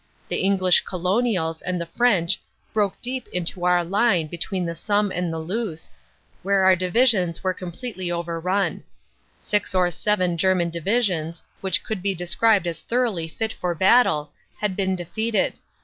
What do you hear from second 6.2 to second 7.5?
where our Divisions